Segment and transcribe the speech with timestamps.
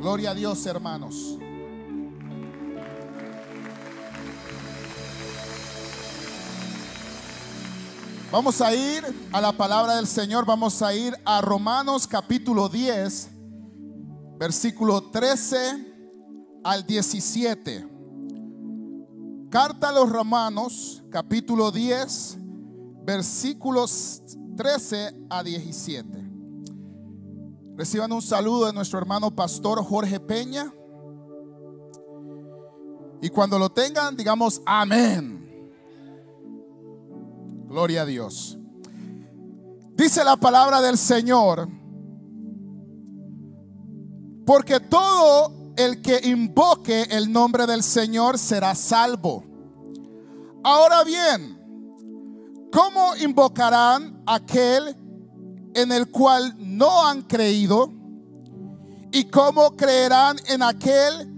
[0.00, 1.38] Gloria a Dios, hermanos.
[8.30, 13.30] Vamos a ir a la palabra del Señor, vamos a ir a Romanos capítulo 10,
[14.38, 15.94] versículo 13
[16.62, 17.88] al 17.
[19.48, 22.36] Carta a los Romanos capítulo 10,
[23.06, 24.22] versículos
[24.56, 26.25] 13 a 17.
[27.76, 30.72] Reciban un saludo de nuestro hermano pastor Jorge Peña.
[33.20, 35.70] Y cuando lo tengan, digamos amén.
[37.68, 38.58] Gloria a Dios.
[39.94, 41.68] Dice la palabra del Señor,
[44.46, 49.44] porque todo el que invoque el nombre del Señor será salvo.
[50.64, 51.58] Ahora bien,
[52.72, 54.96] ¿cómo invocarán aquel
[55.76, 57.92] en el cual no han creído?
[59.12, 61.28] ¿Y cómo creerán en aquel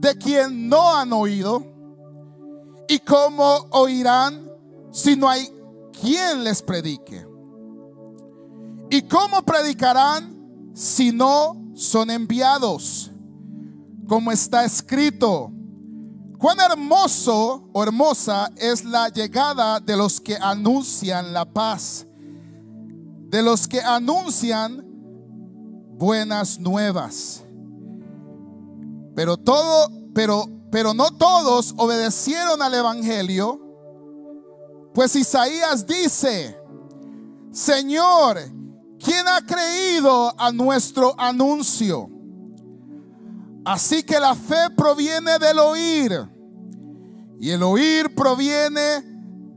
[0.00, 1.64] de quien no han oído?
[2.88, 4.50] ¿Y cómo oirán
[4.90, 5.48] si no hay
[5.98, 7.24] quien les predique?
[8.90, 13.12] ¿Y cómo predicarán si no son enviados?
[14.08, 15.52] Como está escrito,
[16.36, 22.06] cuán hermoso o hermosa es la llegada de los que anuncian la paz,
[23.32, 24.84] de los que anuncian
[25.98, 27.42] buenas nuevas.
[29.16, 33.62] Pero todo, pero pero no todos obedecieron al evangelio
[34.94, 36.58] pues Isaías dice,
[37.50, 38.38] Señor,
[39.02, 42.10] ¿quién ha creído a nuestro anuncio?
[43.64, 46.28] Así que la fe proviene del oír
[47.40, 49.02] y el oír proviene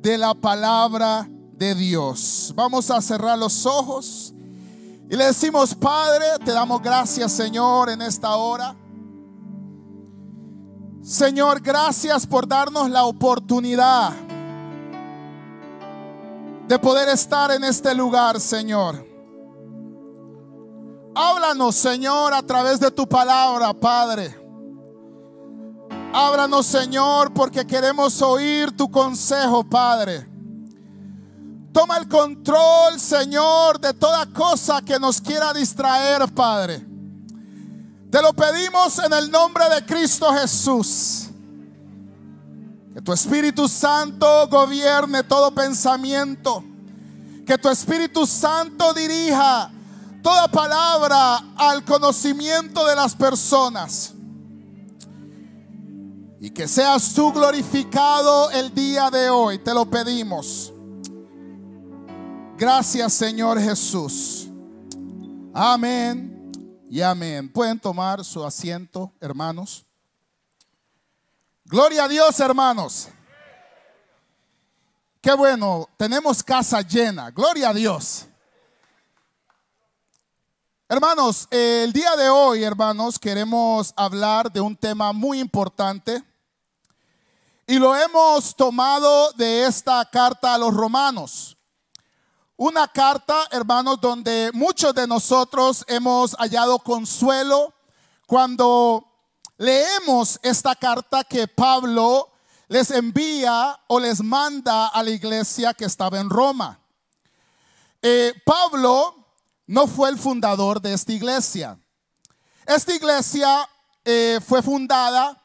[0.01, 2.53] de la palabra de Dios.
[2.55, 4.33] Vamos a cerrar los ojos
[5.09, 8.75] y le decimos, Padre, te damos gracias, Señor, en esta hora.
[11.01, 14.11] Señor, gracias por darnos la oportunidad
[16.67, 19.05] de poder estar en este lugar, Señor.
[21.13, 24.35] Háblanos, Señor, a través de tu palabra, Padre.
[26.11, 30.34] Háblanos, Señor, porque queremos oír tu consejo, Padre.
[31.75, 36.81] Toma el control, Señor, de toda cosa que nos quiera distraer, Padre.
[38.09, 41.27] Te lo pedimos en el nombre de Cristo Jesús.
[42.93, 46.63] Que tu Espíritu Santo gobierne todo pensamiento.
[47.45, 49.69] Que tu Espíritu Santo dirija
[50.23, 54.13] toda palabra al conocimiento de las personas.
[56.39, 59.59] Y que seas tú glorificado el día de hoy.
[59.59, 60.71] Te lo pedimos.
[62.57, 64.47] Gracias Señor Jesús.
[65.53, 66.51] Amén
[66.89, 67.51] y amén.
[67.51, 69.85] Pueden tomar su asiento, hermanos.
[71.65, 73.09] Gloria a Dios, hermanos.
[75.19, 77.29] Qué bueno, tenemos casa llena.
[77.29, 78.25] Gloria a Dios.
[80.87, 86.23] Hermanos, el día de hoy, hermanos, queremos hablar de un tema muy importante.
[87.67, 91.54] Y lo hemos tomado de esta carta a los romanos.
[92.57, 97.73] Una carta, hermanos, donde muchos de nosotros hemos hallado consuelo
[98.27, 99.05] cuando
[99.57, 102.31] leemos esta carta que Pablo
[102.69, 106.79] les envía o les manda a la iglesia que estaba en Roma.
[108.01, 109.27] Eh, Pablo
[109.67, 111.77] no fue el fundador de esta iglesia.
[112.65, 113.69] Esta iglesia
[114.05, 115.41] eh, fue fundada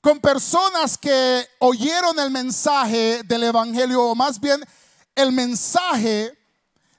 [0.00, 4.60] con personas que oyeron el mensaje del Evangelio, o más bien
[5.14, 6.38] el mensaje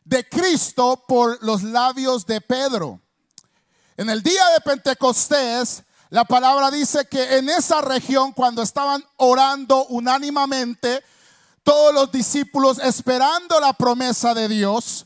[0.04, 3.00] de Cristo por los labios de Pedro.
[3.98, 9.86] En el día de Pentecostés, la palabra dice que en esa región, cuando estaban orando
[9.86, 11.04] unánimamente,
[11.64, 15.06] todos los discípulos esperando la promesa de Dios,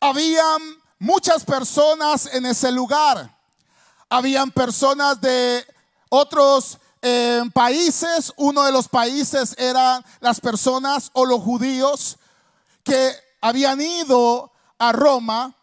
[0.00, 0.62] habían
[0.98, 3.36] muchas personas en ese lugar.
[4.08, 5.66] Habían personas de
[6.08, 8.32] otros eh, países.
[8.36, 12.18] Uno de los países eran las personas o los judíos
[12.82, 15.54] que habían ido a Roma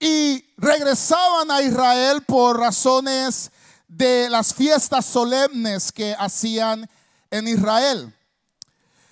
[0.00, 3.50] y regresaban a Israel por razones
[3.88, 6.88] de las fiestas solemnes que hacían
[7.30, 8.14] en Israel.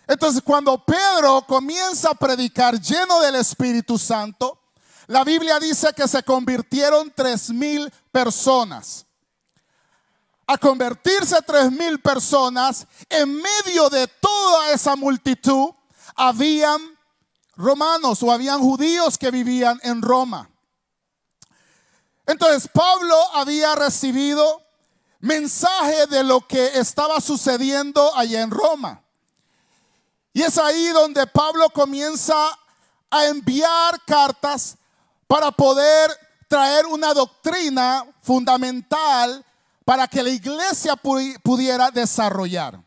[0.07, 4.59] Entonces, cuando Pedro comienza a predicar lleno del Espíritu Santo,
[5.07, 9.06] la Biblia dice que se convirtieron tres mil personas.
[10.47, 15.71] A convertirse tres mil personas, en medio de toda esa multitud,
[16.15, 16.81] habían
[17.57, 20.49] romanos o habían judíos que vivían en Roma.
[22.27, 24.63] Entonces Pablo había recibido
[25.21, 29.03] mensaje de lo que estaba sucediendo allá en Roma.
[30.33, 32.37] Y es ahí donde Pablo comienza
[33.11, 34.77] a enviar cartas
[35.27, 36.11] para poder
[36.49, 39.46] traer una doctrina fundamental
[39.87, 42.83] para que la iglesia pudiera desarrollar.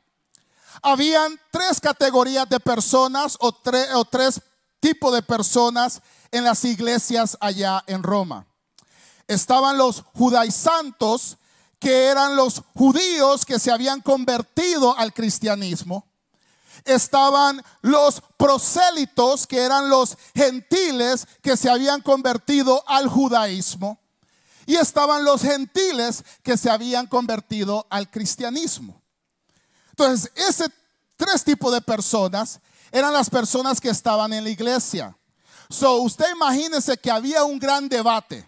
[0.82, 4.42] Habían tres categorías de personas o, tres
[4.82, 8.46] tipos de personas en las iglesias allá en Roma.
[9.30, 11.38] Estaban los judaizantos,
[11.80, 16.06] que eran los judíos que se habían convertido al cristianismo.
[16.84, 24.02] Estaban los prosélitos, que eran los gentiles que se habían convertido al judaísmo.
[24.70, 29.02] Y estaban los gentiles que se habían convertido al cristianismo.
[29.90, 30.66] Entonces, ese
[31.18, 32.60] tres tipos de personas
[32.92, 35.18] eran las personas que estaban en la iglesia.
[35.72, 38.48] So, usted imagínese que había un gran debate,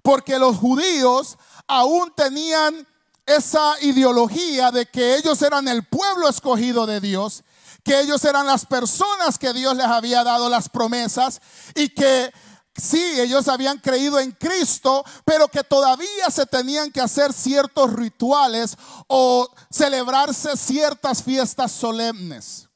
[0.00, 2.88] porque los judíos aún tenían
[3.26, 7.44] esa ideología de que ellos eran el pueblo escogido de Dios,
[7.84, 11.42] que ellos eran las personas que Dios les había dado las promesas
[11.74, 12.32] y que
[12.76, 18.76] sí, ellos habían creído en Cristo, pero que todavía se tenían que hacer ciertos rituales
[19.06, 22.68] o celebrarse ciertas fiestas solemnes.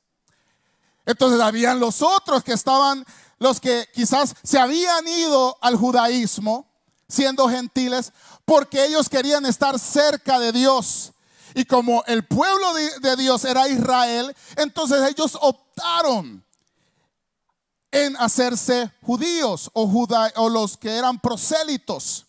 [1.04, 3.04] Entonces habían los otros que estaban,
[3.38, 6.66] los que quizás se habían ido al judaísmo,
[7.08, 8.12] siendo gentiles,
[8.44, 11.12] porque ellos querían estar cerca de Dios.
[11.54, 16.44] Y como el pueblo de, Dios era Israel, entonces ellos optaron
[17.90, 20.06] en hacerse judíos o,
[20.36, 22.26] o los que eran prosélitos.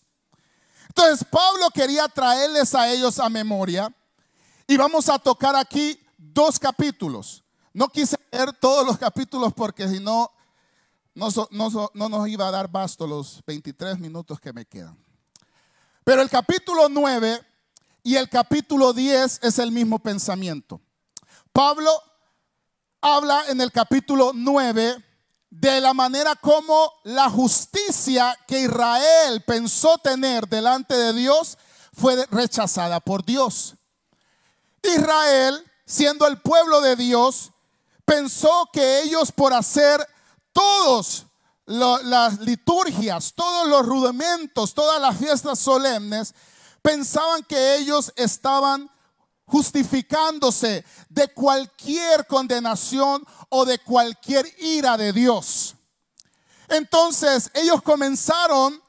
[0.89, 3.94] Entonces Pablo quería traerles a ellos a memoria
[4.68, 7.44] y vamos a tocar aquí dos capítulos.
[7.74, 10.31] No quise leer todos los capítulos porque si no,
[11.13, 14.98] no, no, nos iba a dar basto los 23 minutos que me quedan.
[16.03, 17.42] Pero el capítulo 9
[18.03, 20.81] y el capítulo 10 es el mismo pensamiento.
[21.53, 21.92] Pablo
[23.01, 25.03] habla en el capítulo 9
[25.50, 31.58] de la manera como la justicia que Israel pensó tener delante de Dios
[31.94, 33.76] fue rechazada por Dios.
[34.84, 37.52] Israel, siendo el pueblo de Dios,
[38.06, 40.06] pensó que ellos por hacer
[40.54, 41.26] todos
[41.66, 46.34] las liturgias, todos los rudimentos, todas las fiestas solemnes,
[46.82, 48.90] pensaban que ellos estaban
[49.46, 55.76] justificándose de cualquier condenación o de cualquier ira de Dios.
[56.68, 58.82] Entonces ellos comenzaron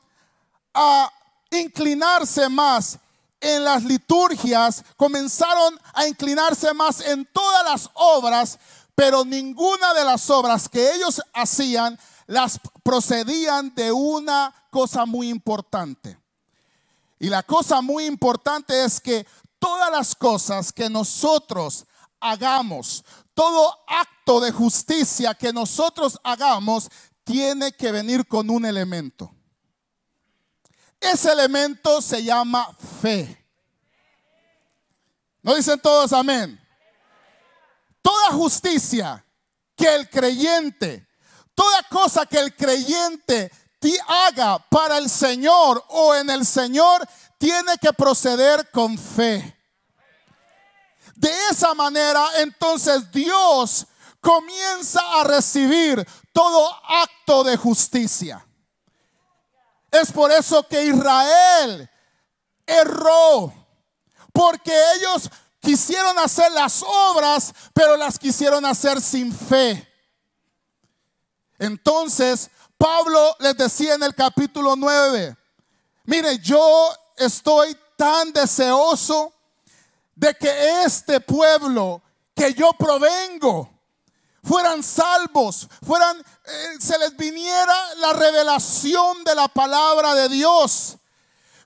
[0.75, 1.13] a
[1.51, 2.99] inclinarse más
[3.41, 8.59] en las liturgias, comenzaron a inclinarse más en todas las obras
[8.99, 11.97] pero ninguna de las obras que ellos hacían
[12.27, 16.19] las procedían de una cosa muy importante.
[17.21, 19.25] Y la cosa muy importante es que
[19.61, 21.87] todas las cosas que nosotros
[22.20, 23.05] hagamos,
[23.35, 26.88] todo acto de justicia que nosotros hagamos,
[27.25, 29.31] tiene que venir con un elemento.
[31.00, 33.47] Ese elemento se llama fe.
[35.43, 36.59] ¿No dicen todos amén?
[38.09, 39.23] toda justicia
[39.76, 41.06] que el creyente,
[41.55, 47.06] toda cosa que el creyente te haga para el Señor o en el Señor,
[47.37, 49.58] tiene que proceder con fe.
[51.19, 53.89] De esa manera, entonces Dios
[54.21, 58.47] comienza a recibir todo acto de justicia.
[59.91, 61.91] Es por eso que Israel
[62.65, 63.53] erró,
[64.33, 69.93] porque ellos quisieron hacer las obras, pero las quisieron hacer sin fe.
[71.59, 75.37] Entonces, Pablo les decía en el capítulo 9,
[76.05, 79.35] mire, yo estoy tan deseoso
[80.19, 82.03] de que este pueblo
[82.35, 83.71] que yo provengo
[84.43, 90.97] fueran salvos, fueran, eh, se les viniera la revelación de la palabra de Dios.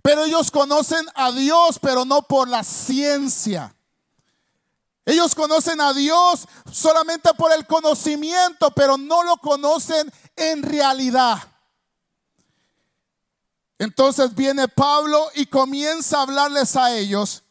[0.03, 3.75] Pero ellos conocen a Dios, pero no por la ciencia.
[5.07, 11.39] Ellos conocen a Dios solamente por el conocimiento, pero no lo conocen en realidad.
[13.79, 17.45] Entonces viene Pablo y comienza a hablarles a ellos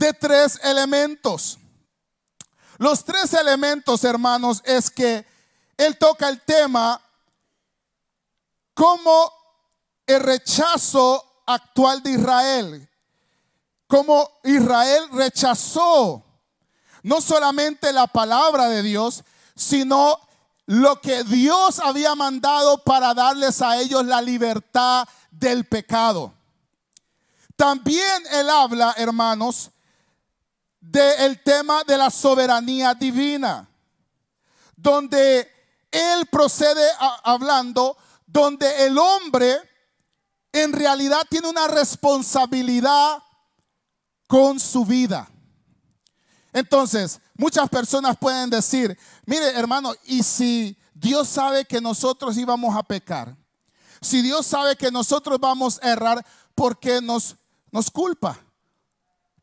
[0.00, 1.58] de tres elementos.
[2.78, 5.26] Los tres elementos, hermanos, es que
[5.76, 6.98] él toca el tema
[8.72, 9.30] como
[10.06, 12.88] el rechazo actual de Israel,
[13.86, 16.24] como Israel rechazó
[17.02, 19.22] no solamente la palabra de Dios,
[19.54, 20.18] sino
[20.64, 26.32] lo que Dios había mandado para darles a ellos la libertad del pecado.
[27.54, 29.70] También él habla, hermanos,
[30.80, 33.68] del tema de la soberanía divina,
[34.76, 35.50] donde
[35.90, 36.86] él procede
[37.22, 37.96] hablando,
[38.26, 39.58] donde el hombre
[40.52, 43.22] en realidad tiene una responsabilidad
[44.26, 45.28] con su vida.
[46.52, 48.96] Entonces, muchas personas pueden decir,
[49.26, 53.36] mire hermano, ¿y si Dios sabe que nosotros íbamos a pecar?
[54.00, 57.36] Si Dios sabe que nosotros vamos a errar, ¿por qué nos,
[57.70, 58.38] nos culpa?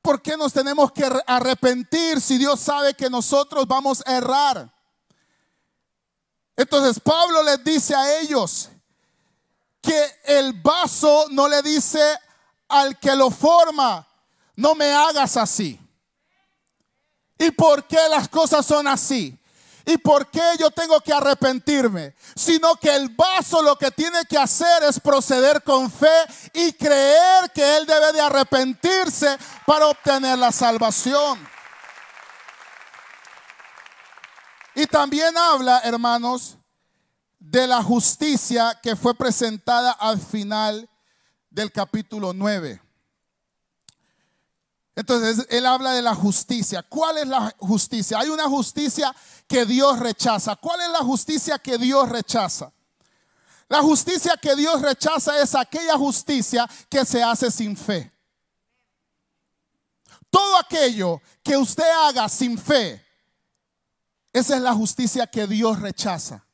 [0.07, 4.73] ¿Por qué nos tenemos que arrepentir si Dios sabe que nosotros vamos a errar?
[6.55, 8.69] Entonces Pablo les dice a ellos
[9.81, 12.17] que el vaso no le dice
[12.69, 14.07] al que lo forma,
[14.55, 15.77] no me hagas así.
[17.37, 19.37] ¿Y por qué las cosas son así?
[19.89, 22.13] ¿Y por qué yo tengo que arrepentirme?
[22.35, 27.49] Sino que el vaso lo que tiene que hacer es proceder con fe y creer
[27.55, 31.39] que él debe de arrepentirse para obtener la salvación.
[34.75, 36.57] Y también habla, hermanos,
[37.39, 40.89] de la justicia que fue presentada al final
[41.49, 42.81] del capítulo 9.
[44.97, 46.81] Entonces, él habla de la justicia.
[46.81, 48.17] ¿Cuál es la justicia?
[48.17, 49.15] Hay una justicia
[49.47, 50.55] que Dios rechaza.
[50.55, 52.71] ¿Cuál es la justicia que Dios rechaza?
[53.69, 58.11] La justicia que Dios rechaza es aquella justicia que se hace sin fe.
[60.29, 63.03] Todo aquello que usted haga sin fe,
[64.31, 66.45] esa es la justicia que Dios rechaza.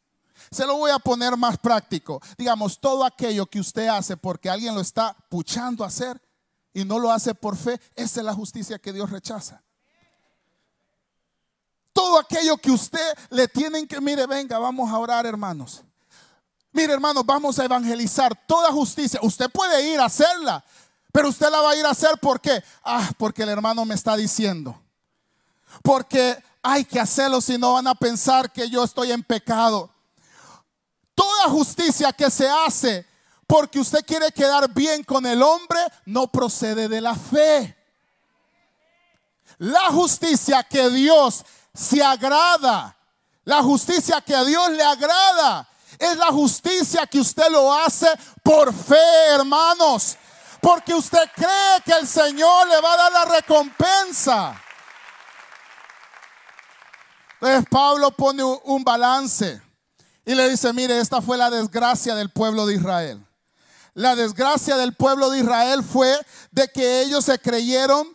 [0.51, 2.21] Se lo voy a poner más práctico.
[2.37, 6.21] Digamos, todo aquello que usted hace porque alguien lo está puchando a hacer,
[6.73, 9.63] y no lo hace por fe, esa es la justicia que Dios rechaza.
[11.93, 15.81] Todo aquello que usted le tienen que, mire, venga, vamos a orar, hermanos.
[16.71, 19.19] Mire, hermanos, vamos a evangelizar toda justicia.
[19.21, 20.63] Usted puede ir a hacerla,
[21.11, 22.63] pero usted la va a ir a hacer ¿por qué?
[22.83, 24.81] Ah, porque el hermano me está diciendo.
[25.83, 29.91] Porque hay que hacerlo si no van a pensar que yo estoy en pecado.
[31.13, 33.05] Toda justicia que se hace
[33.45, 37.77] porque usted quiere quedar bien con el hombre, no procede de la fe.
[39.59, 42.95] La justicia que Dios se agrada,
[43.43, 45.67] la justicia que a Dios le agrada,
[45.99, 48.07] es la justicia que usted lo hace
[48.41, 50.17] por fe, hermanos.
[50.61, 54.61] Porque usted cree que el Señor le va a dar la recompensa.
[57.33, 59.61] Entonces Pablo pone un balance
[60.25, 63.25] y le dice, mire, esta fue la desgracia del pueblo de Israel.
[63.93, 66.17] La desgracia del pueblo de Israel fue
[66.51, 68.07] de que ellos se creyeron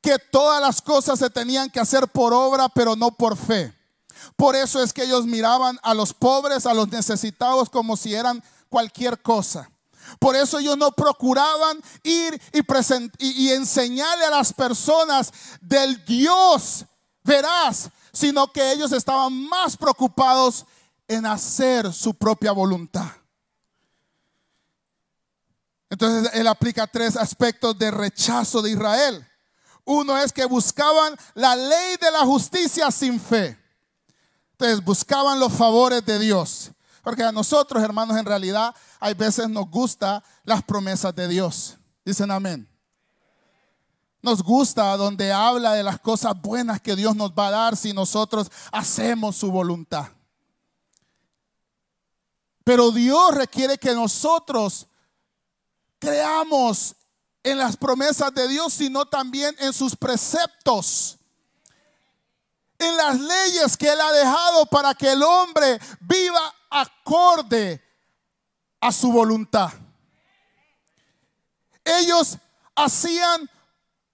[0.00, 3.74] que todas las cosas se tenían que hacer por obra, pero no por fe.
[4.36, 8.42] Por eso es que ellos miraban a los pobres, a los necesitados como si eran
[8.68, 9.70] cualquier cosa.
[10.18, 16.84] Por eso ellos no procuraban ir y, y, enseñarle a las personas del Dios
[17.22, 20.64] veraz, sino que ellos estaban más preocupados
[21.06, 23.10] en hacer su propia voluntad.
[25.90, 29.29] Entonces él aplica tres aspectos de rechazo de Israel.
[29.90, 33.58] Uno es que buscaban la ley de la justicia sin fe.
[34.52, 36.70] Entonces buscaban los favores de Dios.
[37.02, 41.76] Porque a nosotros, hermanos, en realidad hay veces nos gusta las promesas de Dios.
[42.04, 42.68] Dicen amén.
[44.22, 47.92] Nos gusta donde habla de las cosas buenas que Dios nos va a dar si
[47.92, 50.06] nosotros hacemos su voluntad.
[52.62, 54.86] Pero Dios requiere que nosotros
[55.98, 56.94] creamos
[57.42, 61.18] en las promesas de Dios, sino también en sus preceptos,
[62.78, 67.82] en las leyes que Él ha dejado para que el hombre viva acorde
[68.80, 69.70] a su voluntad.
[71.84, 72.38] Ellos
[72.74, 73.50] hacían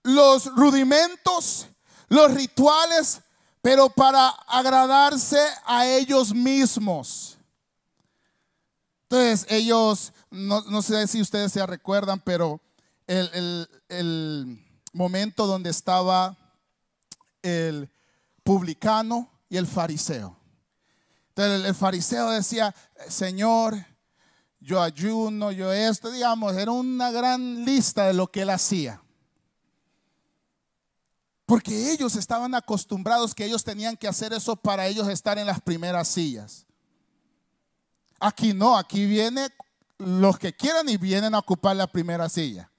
[0.03, 1.67] los rudimentos,
[2.09, 3.21] los rituales,
[3.61, 7.37] pero para agradarse a ellos mismos.
[9.03, 12.61] Entonces ellos no, sé si ustedes se recuerdan, pero
[13.07, 16.37] el, momento donde estaba
[17.43, 17.91] el
[18.43, 20.37] publicano y el fariseo.
[21.29, 22.75] Entonces el, fariseo decía,
[23.09, 23.77] Señor,
[24.59, 29.03] yo ayuno, yo esto, digamos, era una gran lista de lo que él hacía.
[31.45, 35.61] Porque ellos estaban acostumbrados que ellos tenían que hacer eso para ellos estar en las
[35.61, 36.67] primeras sillas.
[38.19, 39.49] Aquí no, aquí viene
[39.99, 42.71] los que quieran y vienen a ocupar la primera silla.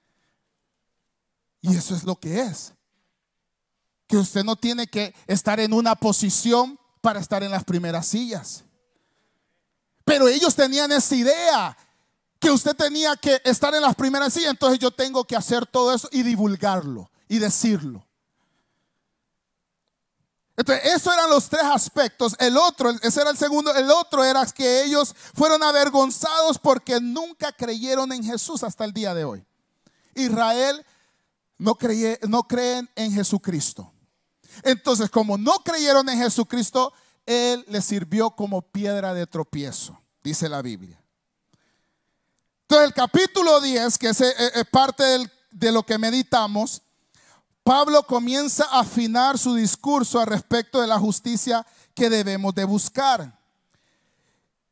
[1.60, 2.72] Y eso es lo que es.
[4.06, 8.64] Que usted no tiene que estar en una posición para estar en las primeras sillas.
[10.04, 11.76] Pero ellos tenían esa idea
[12.38, 15.92] que usted tenía que estar en las primeras sillas, entonces yo tengo que hacer todo
[15.92, 18.04] eso y divulgarlo y decirlo.
[20.56, 22.34] Entonces, esos eran los tres aspectos.
[22.40, 27.52] El otro, ese era el segundo, el otro era que ellos fueron avergonzados porque nunca
[27.52, 29.46] creyeron en Jesús hasta el día de hoy.
[30.16, 30.84] Israel
[31.58, 33.92] no, cree, no creen en Jesucristo.
[34.62, 36.92] Entonces, como no creyeron en Jesucristo,
[37.26, 41.00] Él les sirvió como piedra de tropiezo, dice la Biblia.
[42.62, 44.22] Entonces, el capítulo 10, que es,
[44.70, 45.02] parte
[45.50, 46.82] de lo que meditamos,
[47.62, 53.38] Pablo comienza a afinar su discurso al respecto de la justicia que debemos de buscar.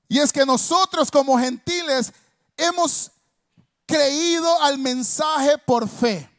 [0.08, 2.12] Y es que nosotros como gentiles
[2.56, 3.10] hemos
[3.86, 6.30] creído al mensaje por fe.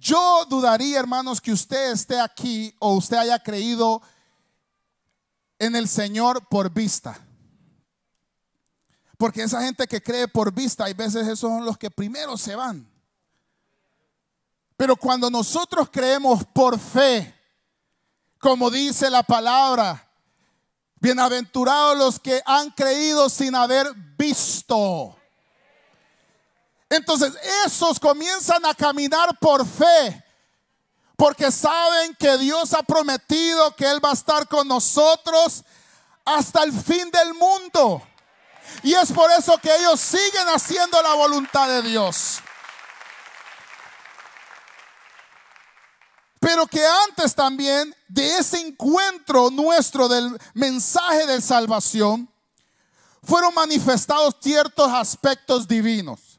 [0.00, 4.00] Yo dudaría, hermanos, que usted esté aquí o usted haya creído
[5.58, 7.20] en el Señor por vista.
[9.18, 12.56] Porque esa gente que cree por vista, hay veces esos son los que primero se
[12.56, 12.90] van.
[14.78, 17.34] Pero cuando nosotros creemos por fe,
[18.38, 20.08] como dice la palabra,
[20.98, 25.19] bienaventurados los que han creído sin haber visto.
[26.90, 27.32] Entonces
[27.64, 30.24] esos comienzan a caminar por fe,
[31.16, 35.62] porque saben que Dios ha prometido que Él va a estar con nosotros
[36.24, 38.02] hasta el fin del mundo.
[38.82, 42.40] Y es por eso que ellos siguen haciendo la voluntad de Dios.
[46.40, 52.28] Pero que antes también de ese encuentro nuestro del mensaje de salvación,
[53.22, 56.29] fueron manifestados ciertos aspectos divinos.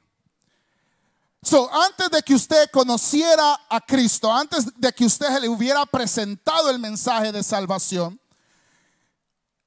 [1.44, 6.78] Antes de que usted conociera a Cristo, antes de que usted le hubiera presentado el
[6.78, 8.20] mensaje de salvación,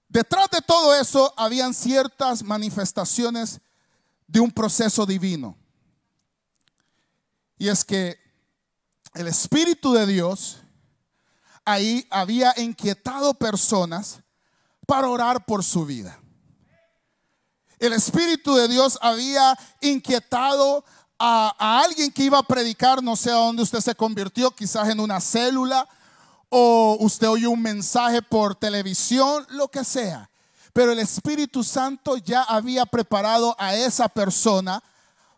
[0.09, 3.61] detrás de todo eso habían ciertas manifestaciones
[4.29, 5.57] de un proceso divino.
[7.59, 8.19] Y es que
[9.15, 10.59] el Espíritu de Dios
[11.65, 14.21] ahí había inquietado personas
[14.87, 16.21] para orar por su vida.
[17.81, 20.85] El Espíritu de Dios había inquietado
[21.27, 25.01] a, alguien que iba a predicar, no sé a dónde usted se convirtió, quizás en
[25.01, 25.89] una célula,
[26.51, 30.29] o usted oyó un mensaje por televisión, lo que sea.
[30.73, 34.83] Pero el Espíritu Santo ya había preparado a esa persona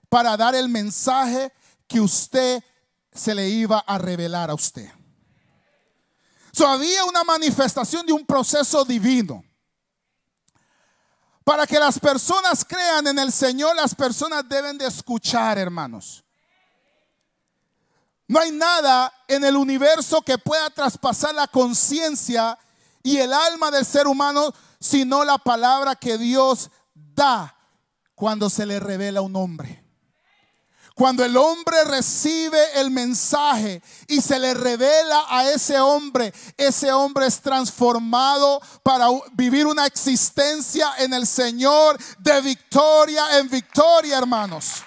[0.09, 1.53] para dar el mensaje
[1.87, 2.62] que usted
[3.14, 4.90] se le iba a revelar a usted.
[6.53, 9.44] So, había una manifestación de un proceso divino.
[11.46, 16.24] Para que las personas crean en el Señor, las personas deben de escuchar, hermanos.
[18.26, 22.59] No hay nada en el universo que pueda traspasar la conciencia
[23.00, 27.56] y el alma del ser humano, sino la palabra que Dios da
[28.16, 29.86] cuando se le revela un hombre.
[30.96, 37.26] Cuando el hombre recibe el mensaje y se le revela a ese hombre, ese hombre
[37.26, 44.82] es transformado para vivir una existencia en el Señor de victoria en victoria, hermanos.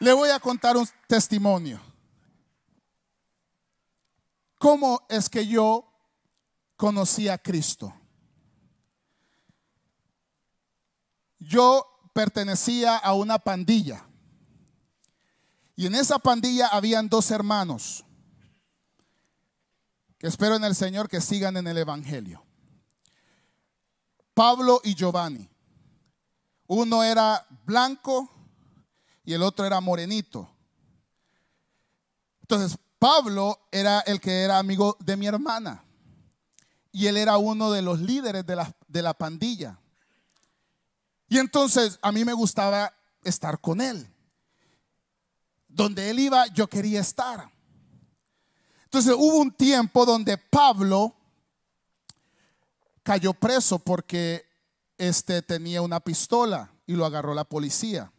[0.00, 1.80] Le voy a contar un testimonio.
[4.58, 5.88] ¿Cómo es que yo
[6.76, 7.94] conocí a Cristo?
[11.40, 14.06] Yo pertenecía a una pandilla.
[15.74, 18.04] Y en esa pandilla habían dos hermanos
[20.18, 22.44] que espero en el Señor que sigan en el Evangelio.
[24.34, 25.48] Pablo y Giovanni.
[26.66, 28.30] Uno era blanco
[29.24, 30.48] y el otro era morenito.
[32.42, 35.82] Entonces, Pablo era el que era amigo de mi hermana.
[36.92, 39.78] Y él era uno de los líderes de la, de la pandilla.
[41.30, 44.06] Y entonces a mí me gustaba estar con él.
[45.68, 47.48] Donde él iba, yo quería estar.
[48.82, 51.14] Entonces hubo un tiempo donde Pablo
[53.04, 54.44] cayó preso porque
[54.98, 58.12] este tenía una pistola y lo agarró la policía.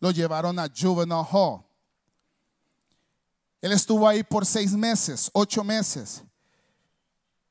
[0.00, 1.62] Lo llevaron a Juvenile Hall.
[3.60, 6.24] Él estuvo ahí por seis meses, ocho meses.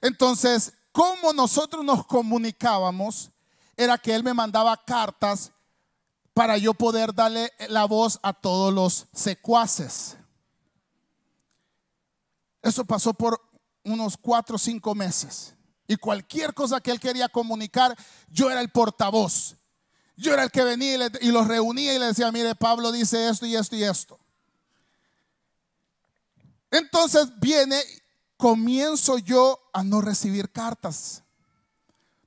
[0.02, 3.32] Entonces, ¿cómo nosotros nos comunicábamos?
[3.78, 5.52] Era que él me mandaba cartas
[6.34, 10.18] para yo poder darle la voz a todos los secuaces.
[12.62, 13.40] Eso pasó por
[13.84, 15.54] unos cuatro o cinco meses.
[15.88, 17.96] Y cualquier cosa que él quería comunicar,
[18.28, 19.56] yo era el portavoz.
[20.18, 23.46] Yo era el que venía y, los reunía y le decía, mire, Pablo dice esto
[23.46, 24.20] y esto y esto.
[26.72, 27.82] Entonces viene,
[28.36, 31.24] comienzo yo a no recibir cartas.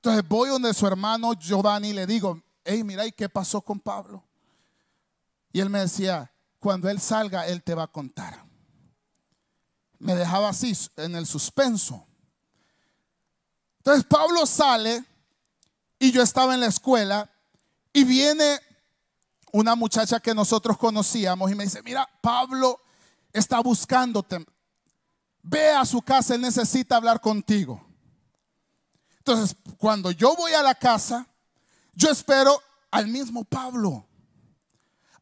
[0.03, 3.79] Entonces voy donde su hermano Giovanni y le digo, hey, mira, ¿y qué pasó con
[3.79, 4.23] Pablo?
[5.53, 8.43] Y él me decía, cuando él salga, él te va a contar.
[9.99, 12.03] Me dejaba así en el suspenso.
[13.77, 15.05] Entonces Pablo sale
[15.99, 17.29] y yo estaba en la escuela
[17.93, 18.59] y viene
[19.51, 22.81] una muchacha que nosotros conocíamos y me dice, mira, Pablo
[23.31, 24.43] está buscándote.
[25.43, 27.90] Ve a su casa, él necesita hablar contigo.
[29.21, 31.27] Entonces, cuando yo voy a la casa,
[31.93, 34.03] yo espero al mismo Pablo,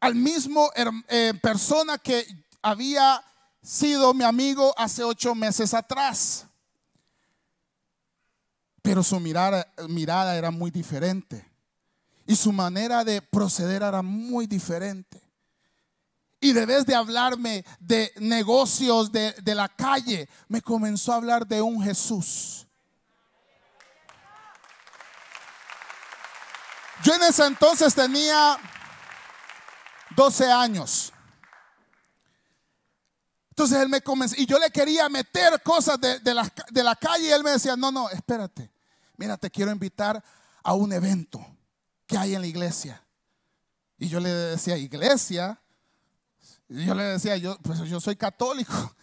[0.00, 2.26] al mismo eh, persona que
[2.62, 3.22] había
[3.62, 6.46] sido mi amigo hace ocho meses atrás.
[8.80, 11.46] Pero su mirada, mirada era muy diferente.
[12.26, 15.20] Y su manera de proceder era muy diferente.
[16.40, 21.60] Y debes de hablarme de negocios de, de la calle, me comenzó a hablar de
[21.60, 22.66] un Jesús.
[27.02, 28.58] Yo en ese entonces tenía
[30.16, 31.12] 12 años.
[33.50, 36.96] Entonces él me comenzó, y yo le quería meter cosas de, de, la, de, la,
[36.96, 38.70] calle y él me decía, no, no, espérate,
[39.16, 40.22] mira, te quiero invitar
[40.62, 41.44] a un evento
[42.06, 43.02] que hay en la iglesia.
[43.98, 45.60] Y yo le decía, iglesia,
[46.68, 48.94] y yo le decía, yo, pues yo soy católico.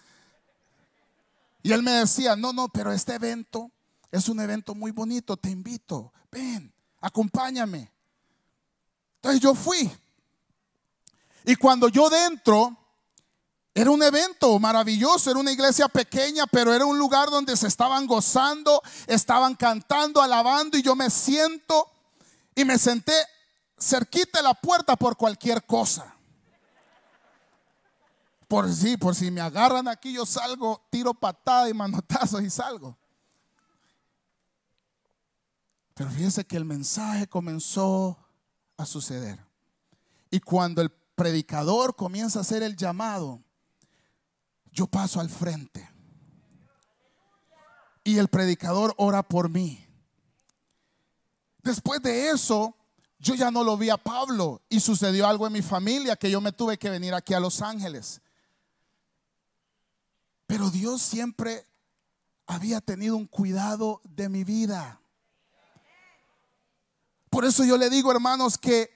[1.62, 3.72] Y él me decía, no, no, pero este evento
[4.10, 7.92] es un evento muy bonito, te invito, ven, acompáñame.
[9.16, 9.92] Entonces yo fui.
[11.46, 12.76] Y cuando yo dentro,
[13.74, 18.08] era un evento maravilloso, era una iglesia pequeña, pero era un lugar donde se estaban
[18.08, 21.88] gozando, estaban cantando, alabando y yo me siento
[22.56, 23.14] y me senté
[23.80, 26.16] cerquita de la puerta por cualquier cosa.
[28.48, 32.98] Por si, por si me agarran aquí, yo salgo, tiro patada y manotazos y salgo.
[35.98, 38.20] Pero fíjense que el mensaje comenzó
[38.78, 39.44] a suceder.
[40.30, 43.42] Y cuando el predicador comienza a hacer el llamado,
[44.72, 45.90] yo paso al frente.
[48.04, 49.84] Y el predicador ora por mí.
[51.64, 52.78] Después de eso,
[53.18, 56.40] yo ya no lo vi a Pablo y sucedió algo en mi familia que yo
[56.40, 58.22] me tuve que venir aquí a Los Ángeles.
[60.46, 61.66] Pero Dios siempre
[62.46, 65.02] había tenido un cuidado de mi vida.
[67.38, 68.90] Por eso yo le digo, hermanos, que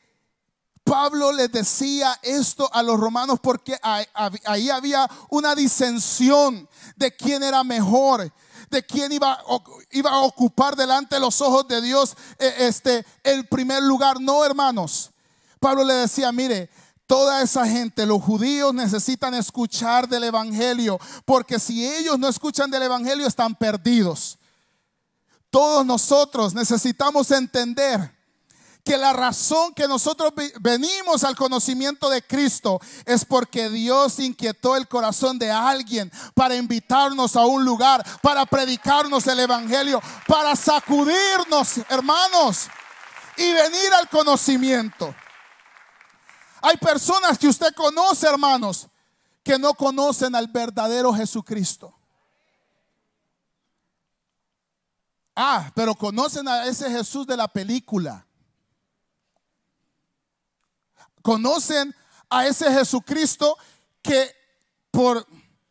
[0.83, 7.63] Pablo les decía esto a los romanos porque ahí había una disensión de quién era
[7.63, 8.33] mejor,
[8.71, 13.83] de quién iba, a ocupar delante de los ojos de Dios eh, este, el primer
[13.83, 14.19] lugar.
[14.19, 15.11] No, hermanos.
[15.59, 16.67] Pablo le decía, mire,
[17.05, 22.81] Toda esa gente, los judíos necesitan escuchar del Evangelio, porque si ellos no escuchan del
[22.81, 24.39] Evangelio están perdidos.
[25.51, 28.19] Todos nosotros necesitamos entender
[28.83, 34.87] que la razón que nosotros venimos al conocimiento de Cristo es porque Dios inquietó el
[34.87, 42.67] corazón de alguien para invitarnos a un lugar, para predicarnos el Evangelio, para sacudirnos, hermanos,
[43.37, 45.13] y venir al conocimiento.
[46.61, 48.87] Hay personas que usted conoce, hermanos,
[49.43, 51.93] que no conocen al verdadero Jesucristo.
[55.35, 58.25] Ah, pero conocen a ese Jesús de la película
[61.21, 61.95] conocen
[62.29, 63.57] a ese Jesucristo
[64.01, 64.33] que
[64.89, 65.25] por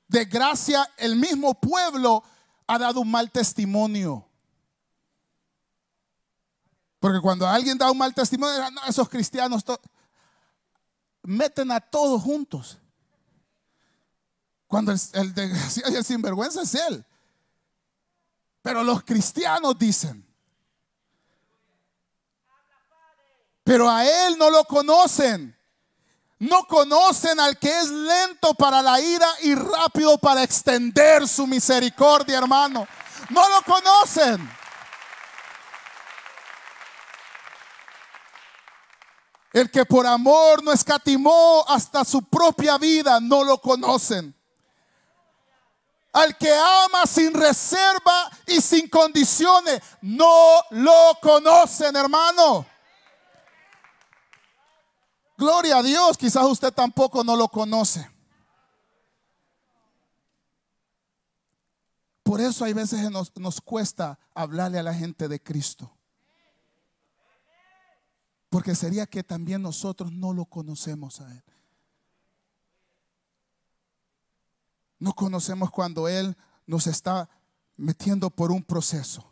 [0.08, 2.22] desgracia el mismo pueblo
[2.66, 4.26] ha dado un mal testimonio.
[6.98, 9.64] Porque cuando alguien da un mal testimonio, esos cristianos
[11.22, 12.78] meten a todos juntos.
[14.66, 15.34] Cuando el, el
[15.90, 17.04] y el sinvergüenza es él.
[18.62, 20.29] Pero los cristianos dicen,
[23.70, 25.56] pero a Él no lo conocen.
[26.40, 32.38] No conocen al que es lento para la ira y rápido para extender su misericordia,
[32.38, 32.88] hermano.
[33.28, 34.50] No lo conocen.
[39.52, 44.35] El que por amor no escatimó hasta su propia vida, no lo conocen.
[46.12, 52.66] Al que ama sin reserva y sin condiciones, no lo conocen, hermano.
[55.40, 58.07] Gloria a Dios, quizás usted tampoco no lo conoce.
[62.22, 65.90] Por eso hay veces nos, nos cuesta hablarle a la gente de Cristo.
[68.50, 71.42] Porque sería que también nosotros no lo conocemos a Él.
[74.98, 77.31] No conocemos cuando Él nos está
[77.79, 79.24] metiendo por un proceso.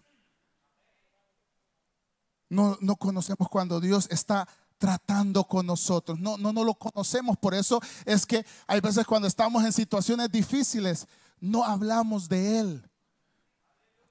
[2.49, 6.19] No, no conocemos cuando Dios está tratando con nosotros.
[6.19, 7.37] No, no, no lo conocemos.
[7.37, 11.07] Por eso es que hay veces cuando estamos en situaciones difíciles,
[11.41, 12.91] no hablamos de Él.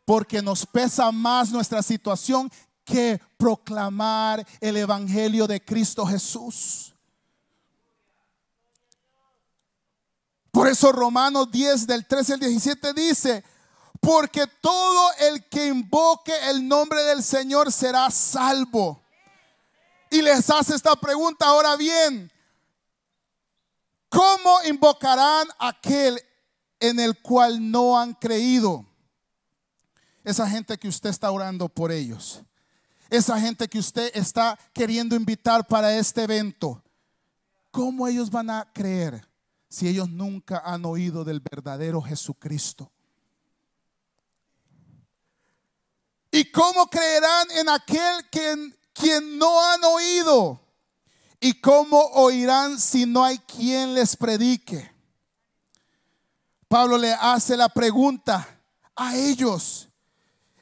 [0.06, 2.52] Porque nos pesa más nuestra situación
[2.86, 6.94] que proclamar el Evangelio de Cristo Jesús.
[10.52, 13.44] Por eso Romanos 10 del 13 al 17 dice,
[14.00, 19.04] porque todo el que invoque el nombre del Señor será salvo.
[20.10, 22.32] Y les hace esta pregunta ahora bien,
[24.10, 26.22] ¿cómo invocarán aquel
[26.80, 28.86] en el cual no han creído?
[30.24, 32.41] Esa gente que usted está orando por ellos.
[33.10, 36.84] Esa gente que usted está queriendo invitar para este evento.
[37.72, 39.26] ¿Cómo ellos van a creer
[39.70, 42.91] si ellos nunca han oído del verdadero Jesucristo?
[46.32, 50.60] ¿Y cómo creerán en aquel que, quien no han oído?
[51.40, 54.92] ¿Y cómo oirán si no hay quien les predique?
[56.68, 58.46] Pablo le hace la pregunta
[58.96, 59.88] a ellos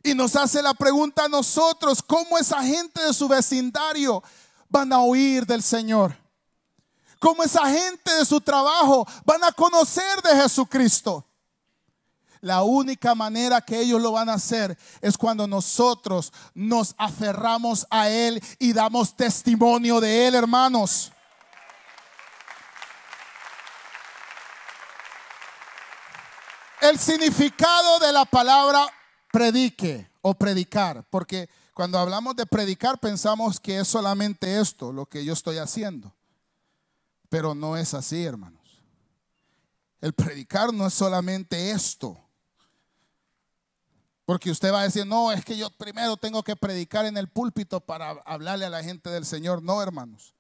[0.03, 4.21] y nos hace la pregunta a nosotros, ¿cómo esa gente de su vecindario
[4.69, 6.15] van a oír del Señor?
[7.19, 11.25] ¿Cómo esa gente de su trabajo van a conocer de Jesucristo?
[12.45, 18.07] La única manera que ellos lo van a hacer es cuando nosotros nos aferramos a
[18.07, 21.11] Él y damos testimonio de Él, hermanos.
[26.81, 28.93] El significado de la palabra
[29.31, 35.25] predique o predicar, porque cuando hablamos de predicar pensamos que es solamente esto, lo que
[35.25, 36.13] yo estoy haciendo,
[37.27, 38.83] pero no es así, hermanos.
[39.99, 42.21] El predicar no es solamente esto.
[44.25, 47.27] Porque usted va a decir, no, es que yo primero tengo que predicar en el
[47.27, 49.61] púlpito para hablarle a la gente del Señor.
[49.61, 50.33] No, hermanos.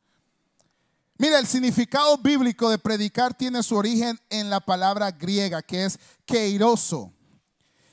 [1.17, 5.99] Mira, el significado bíblico de predicar tiene su origen en la palabra griega que es
[6.25, 7.13] keiroso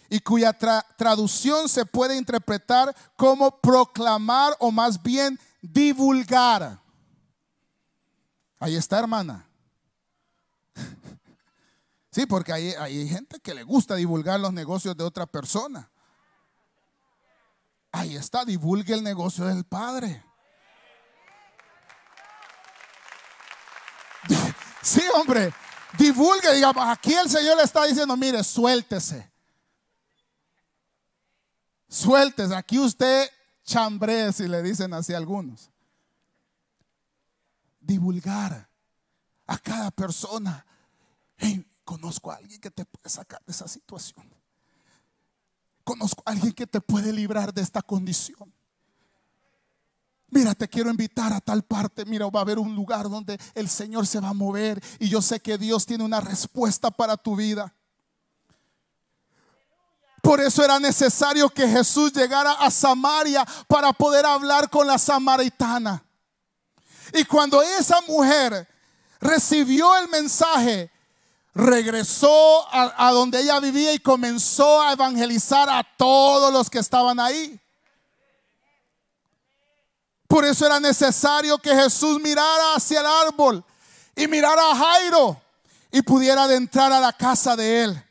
[0.08, 0.52] y cuya
[0.96, 6.80] traducción se puede interpretar como proclamar o más bien divulgar.
[8.58, 9.46] Ahí está, hermana.
[12.12, 15.90] Sí, porque hay, hay gente que le gusta divulgar los negocios de otra persona.
[17.90, 20.22] Ahí está, divulgue el negocio del Padre.
[24.84, 25.54] Sí, hombre,
[25.96, 29.30] divulgue, digamos, aquí el Señor le está diciendo, mire, suéltese.
[31.88, 33.30] Suéltese, aquí usted
[33.62, 35.70] chambre, si le dicen así algunos.
[37.80, 38.68] Divulgar
[39.46, 40.66] a cada persona.
[41.84, 44.28] Conozco a alguien que te puede sacar de esa situación.
[45.84, 48.52] Conozco a alguien que te puede librar de esta condición.
[50.28, 52.04] Mira, te quiero invitar a tal parte.
[52.04, 55.20] Mira, va a haber un lugar donde el Señor se va a mover y yo
[55.20, 57.74] sé que Dios tiene una respuesta para tu vida.
[60.22, 66.02] Por eso era necesario que Jesús llegara a Samaria para poder hablar con la samaritana.
[67.12, 68.68] Y cuando esa mujer
[69.20, 70.91] recibió el mensaje,
[71.54, 77.58] regresó a, donde ella vivía y comenzó a evangelizar a todos los que estaban ahí.
[80.26, 83.62] Por eso era necesario que Jesús mirara hacia el árbol
[84.16, 85.40] y mirara a Jairo
[85.90, 88.04] y pudiera adentrar a la casa de él.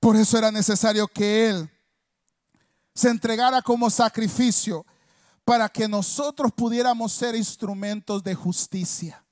[0.00, 1.70] Por eso era necesario que él
[2.94, 4.86] se entregara como sacrificio
[5.44, 9.22] para que nosotros pudiéramos ser instrumentos de justicia.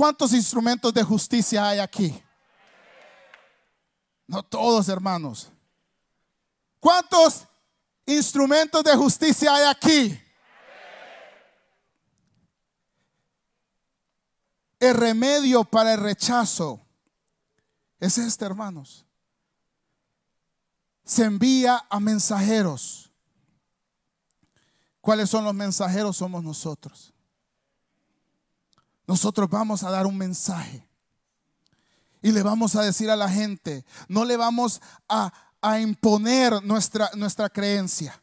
[0.00, 2.22] ¿Cuántos instrumentos de justicia hay aquí?
[4.26, 5.52] No todos, hermanos.
[6.78, 7.46] ¿Cuántos
[8.06, 10.22] instrumentos de justicia hay aquí?
[14.78, 16.80] El remedio para el rechazo
[17.98, 19.04] es este, hermanos.
[21.04, 23.12] Se envía a mensajeros.
[25.02, 26.16] ¿Cuáles son los mensajeros?
[26.16, 27.12] Somos nosotros
[29.10, 30.86] nosotros vamos a dar un mensaje.
[32.22, 35.32] Y le vamos a decir a la gente, no le vamos a,
[35.80, 38.22] imponer nuestra, nuestra creencia,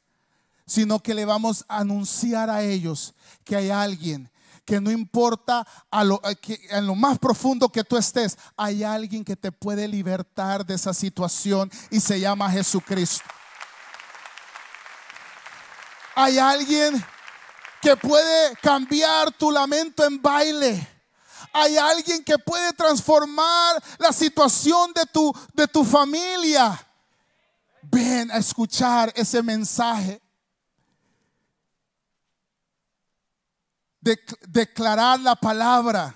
[0.65, 4.32] sino que le vamos a anunciar a ellos que hay alguien
[4.63, 6.21] que no importa a lo,
[6.69, 10.93] en lo más profundo que tú estés, hay alguien que te puede libertar de esa
[10.93, 13.26] situación y se llama Jesucristo.
[16.15, 17.04] Hay alguien
[17.88, 20.86] que puede cambiar tu lamento en baile.
[21.54, 26.86] Hay alguien que puede transformar la situación de tu, de tu familia.
[27.84, 30.21] ven a escuchar ese mensaje.
[34.02, 34.19] De,
[34.50, 36.13] declarar la palabra.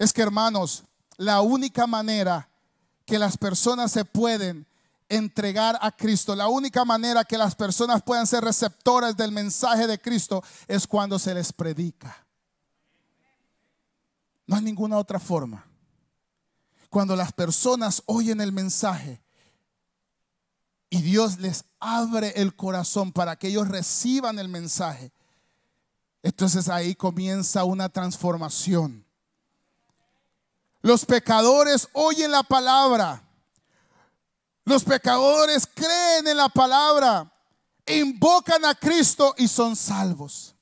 [0.00, 0.82] Es que hermanos,
[1.16, 2.48] la única manera
[3.06, 4.66] que las personas se pueden
[5.08, 10.00] entregar a Cristo, la única manera que las personas puedan ser receptoras del mensaje de
[10.00, 12.26] Cristo es cuando se les predica.
[14.46, 15.64] No hay ninguna otra forma.
[16.90, 19.20] Cuando las personas oyen el mensaje
[20.88, 25.12] y Dios les abre el corazón para que ellos reciban el mensaje,
[26.22, 29.04] entonces ahí comienza una transformación.
[30.80, 33.27] Los pecadores oyen la palabra.
[34.68, 37.32] Los pecadores creen en la palabra,
[37.86, 40.54] invocan a Cristo y son salvos.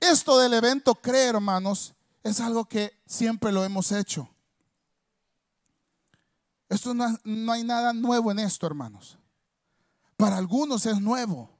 [0.00, 1.92] Esto del evento cree, hermanos,
[2.22, 4.26] es algo que siempre lo hemos hecho.
[6.70, 9.18] Esto no, no, hay nada nuevo en esto, hermanos.
[10.16, 11.50] Para algunos es nuevo,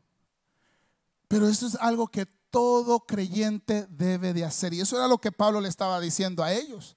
[1.28, 4.72] pero esto es algo que todo creyente debe de hacer.
[4.72, 6.96] Y eso era lo que Pablo le estaba diciendo a ellos.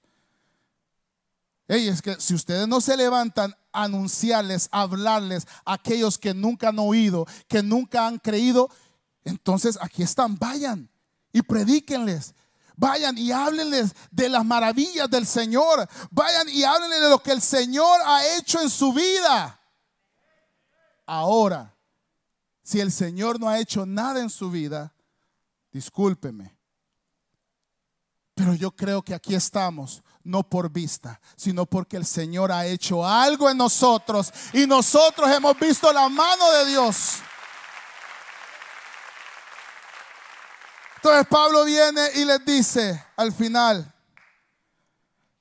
[1.72, 6.70] Hey, es que si ustedes no se levantan a anunciarles, hablarles a aquellos que nunca
[6.70, 8.68] han oído, que nunca han creído,
[9.22, 10.90] entonces aquí están, vayan
[11.32, 12.34] y predíquenles.
[12.74, 15.88] Vayan y háblenles de las maravillas del Señor.
[16.10, 19.60] Vayan y háblenles de lo que el Señor ha hecho en su vida.
[21.06, 21.72] Ahora,
[22.64, 24.92] si el Señor no ha hecho nada en su vida,
[25.70, 26.52] discúlpeme.
[28.34, 33.06] Pero yo creo que aquí estamos no por vista, sino porque el Señor ha hecho
[33.06, 37.14] algo en nosotros y nosotros hemos visto la mano de Dios.
[40.96, 43.94] Entonces Pablo viene y les dice al final,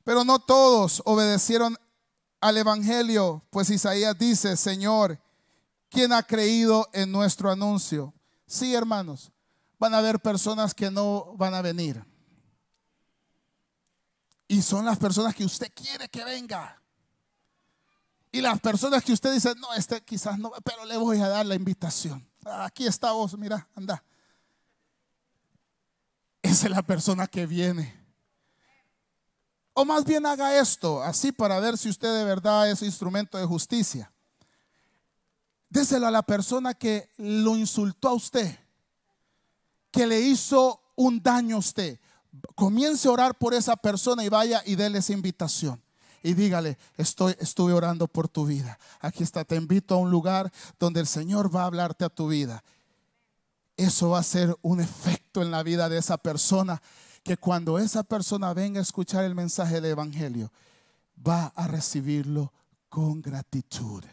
[0.06, 1.78] pero no todos obedecieron
[2.39, 5.20] al Evangelio, pues Isaías dice, Señor,
[5.89, 8.13] ¿quién ha creído en nuestro anuncio?
[8.48, 9.32] Sí, hermanos,
[9.78, 12.09] van a haber personas que no van a venir.
[14.49, 16.81] Y son las personas que usted quiere que venga.
[18.31, 21.45] Y las personas que usted dice, no, este quizás no, pero le voy a dar
[21.45, 22.27] la invitación.
[22.43, 24.03] Aquí está vos, mira, anda.
[26.41, 27.97] Esa es la persona que viene.
[29.73, 33.45] O más bien haga esto, así para ver si usted de verdad es instrumento de
[33.45, 34.12] justicia.
[35.69, 38.59] Déselo a la persona que lo insultó a usted
[39.91, 41.99] que le hizo un daño a usted,
[42.56, 45.82] comience a orar por esa persona y vaya y déle esa invitación.
[46.22, 48.78] Y dígale, estoy, estuve orando por tu vida.
[49.00, 52.28] Aquí está, te invito a un lugar donde el Señor va a hablarte a tu
[52.28, 52.63] vida.
[53.78, 56.82] Eso va a ser un efecto en la vida de esa persona,
[57.24, 60.52] que cuando esa persona venga a escuchar el mensaje del Evangelio,
[61.26, 62.52] va a recibirlo
[62.89, 64.04] con gratitud.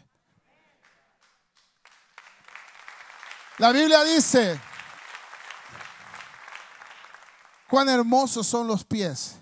[3.57, 4.59] La Biblia dice,
[7.69, 9.35] Cuán hermosos son los pies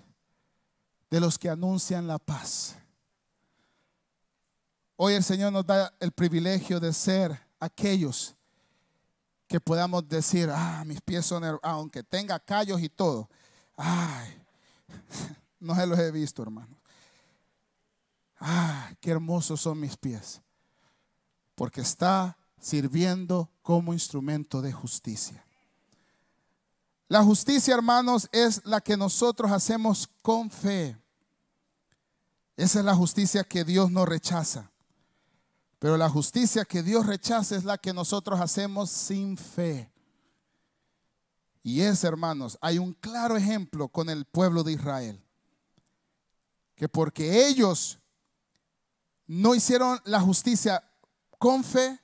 [1.10, 2.76] de los que anuncian la paz.
[4.96, 8.34] Hoy el Señor nos da el privilegio de ser aquellos
[9.46, 13.28] que podamos decir, ah, mis pies son, aunque tenga callos y todo,
[13.76, 14.42] ay,
[15.60, 16.76] no se los he visto, hermano.
[18.40, 20.42] Ah, qué hermosos son mis pies,
[21.54, 25.45] porque está sirviendo como instrumento de justicia.
[27.08, 30.96] La justicia, hermanos, es la que nosotros hacemos con fe.
[32.56, 34.70] Esa es la justicia que Dios no rechaza.
[35.78, 39.90] Pero la justicia que Dios rechaza es la que nosotros hacemos sin fe.
[41.62, 45.22] Y es, hermanos, hay un claro ejemplo con el pueblo de Israel.
[46.74, 47.98] Que porque ellos
[49.26, 50.82] no hicieron la justicia
[51.38, 52.00] con fe,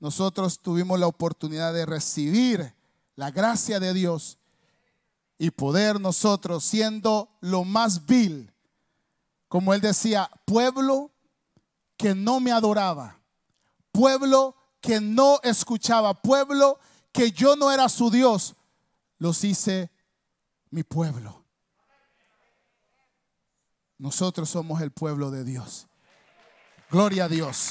[0.00, 2.74] nosotros tuvimos la oportunidad de recibir
[3.22, 4.36] la gracia de Dios
[5.38, 8.52] y poder nosotros, siendo lo más vil,
[9.46, 11.12] como él decía, pueblo
[11.96, 13.20] que no me adoraba,
[13.92, 16.80] pueblo que no escuchaba, pueblo
[17.12, 18.56] que yo no era su Dios,
[19.18, 19.92] los hice
[20.70, 21.44] mi pueblo.
[23.98, 25.86] Nosotros somos el pueblo de Dios.
[26.90, 27.70] Gloria a Dios.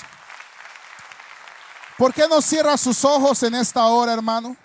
[1.98, 4.56] ¿Por qué no cierra sus ojos en esta hora, hermano?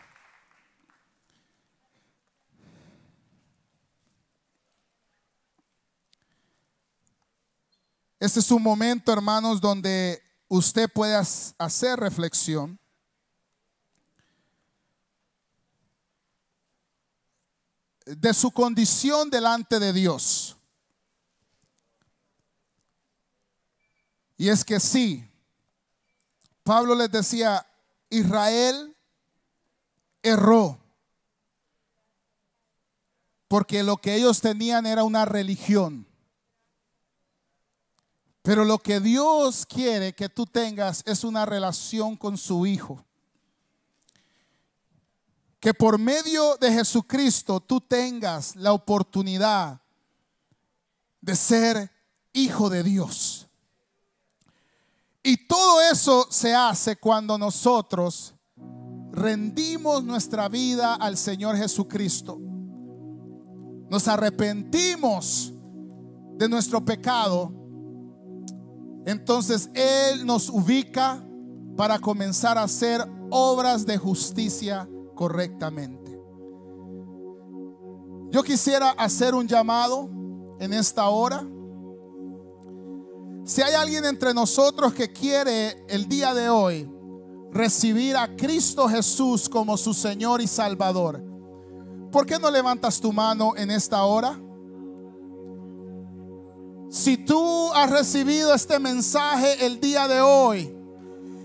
[8.19, 12.79] Este es un momento, hermanos, donde usted puede hacer reflexión.
[18.07, 20.57] de su condición delante de Dios.
[24.37, 25.29] Y es que sí,
[26.62, 27.67] Pablo les decía,
[28.11, 28.97] Israel
[30.23, 30.79] erró.
[33.49, 36.07] Porque lo que ellos tenían era una religión.
[38.47, 43.05] Pero lo que Dios quiere que tú tengas es una relación con su Hijo.
[45.59, 49.80] Que por medio de Jesucristo tú tengas la oportunidad
[51.20, 51.90] de ser
[52.32, 53.49] hijo de Dios.
[55.24, 58.32] Y todo eso se hace cuando nosotros
[59.11, 62.38] rendimos nuestra vida al Señor Jesucristo.
[63.90, 65.53] Nos arrepentimos
[66.36, 67.66] de nuestro pecado.
[69.07, 71.24] Entonces Él nos ubica
[71.76, 76.20] para comenzar a hacer obras de justicia correctamente.
[78.30, 80.11] Yo quisiera hacer un llamado
[80.59, 81.46] en esta hora.
[83.44, 86.90] Si hay alguien entre nosotros que quiere el día de hoy
[87.52, 91.22] recibir a Cristo Jesús como su Señor y Salvador,
[92.11, 94.36] ¿por qué no levantas tu mano en esta hora?
[96.91, 100.72] Si tú has recibido este mensaje el día de hoy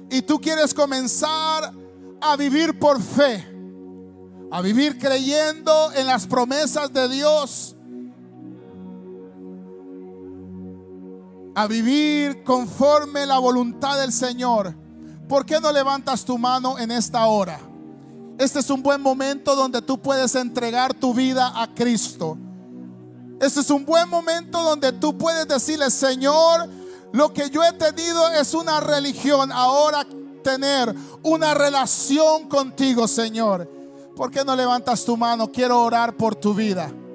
[0.09, 1.73] y tú quieres comenzar
[2.21, 3.47] a vivir por fe,
[4.51, 7.75] a vivir creyendo en las promesas de Dios,
[11.55, 14.75] a vivir conforme la voluntad del Señor,
[15.27, 17.59] ¿por qué no levantas tu mano en esta hora?
[18.37, 22.37] Este es un buen momento donde tú puedes entregar tu vida a Cristo.
[23.41, 26.69] Este es un buen momento donde tú puedes decirle, Señor,
[27.11, 30.05] lo que yo he tenido es una religión, ahora
[30.43, 33.67] tener una relación contigo, Señor.
[34.15, 35.51] ¿Por qué no levantas tu mano?
[35.51, 36.93] Quiero orar por tu vida.